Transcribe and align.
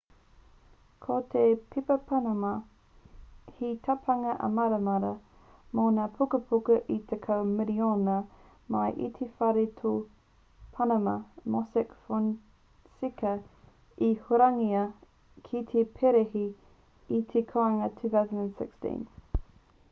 ko 1.05 1.15
te 1.33 1.41
pepa 1.73 1.95
panama 2.11 2.51
he 3.59 3.67
tapanga 3.87 4.31
amarara 4.47 5.11
mō 5.79 5.83
ngā 5.97 6.05
pukapuka 6.15 6.77
e 6.95 6.97
tekau 7.11 7.45
miriona 7.51 8.15
mai 8.77 8.87
i 9.09 9.11
te 9.19 9.27
whare 9.35 9.65
ture 9.83 10.67
panama 10.79 11.15
mossack 11.59 11.93
fonseca 12.09 13.35
i 14.11 14.13
hurangia 14.25 14.85
ki 15.51 15.65
te 15.75 15.87
perehi 16.01 16.47
i 17.21 17.23
te 17.35 17.45
kōanga 17.55 17.95
2016 18.05 19.09